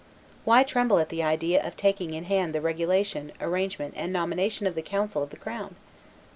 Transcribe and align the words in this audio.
Why 0.45 0.63
tremble 0.63 0.97
at 0.97 1.09
the 1.09 1.21
idea 1.21 1.63
of 1.63 1.77
taking 1.77 2.15
in 2.15 2.23
hand 2.23 2.55
the 2.55 2.59
regulation, 2.61 3.33
arrangement, 3.39 3.93
and 3.95 4.11
nomination 4.11 4.65
of 4.65 4.73
the 4.73 4.81
council 4.81 5.21
of 5.21 5.29
the 5.29 5.37
crown? 5.37 5.75